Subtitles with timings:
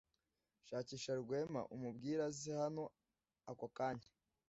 [0.67, 2.83] Shakisha Rwema umubwire aze hano
[3.51, 4.09] ako kanya.